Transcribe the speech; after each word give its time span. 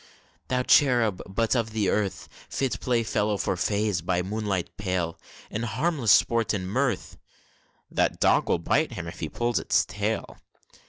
Thou 0.47 0.63
cherub 0.63 1.21
but 1.27 1.55
of 1.55 1.75
earth; 1.77 2.27
Fit 2.49 2.79
playfellow 2.79 3.37
for 3.37 3.55
Fays, 3.55 4.01
by 4.01 4.23
moonlight 4.23 4.75
pale, 4.75 5.19
In 5.51 5.61
harmless 5.61 6.11
sport 6.11 6.55
and 6.55 6.67
mirth, 6.67 7.19
(That 7.91 8.19
dog 8.19 8.49
will 8.49 8.57
bite 8.57 8.93
him 8.93 9.05
if 9.07 9.19
he 9.19 9.29
pulls 9.29 9.59
its 9.59 9.85
tail!) 9.85 10.37